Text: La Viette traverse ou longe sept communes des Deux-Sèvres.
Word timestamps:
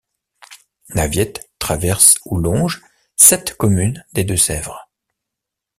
La 0.95 1.07
Viette 1.07 1.47
traverse 1.59 2.15
ou 2.25 2.39
longe 2.39 2.81
sept 3.17 3.53
communes 3.55 4.03
des 4.13 4.23
Deux-Sèvres. 4.23 4.89